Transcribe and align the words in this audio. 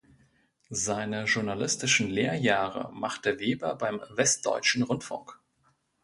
Seine 0.71 1.25
journalistischen 1.25 2.09
Lehrjahre 2.09 2.91
machte 2.91 3.39
Weber 3.39 3.75
beim 3.75 4.01
Westdeutschen 4.09 4.81
Rundfunk. 4.81 5.39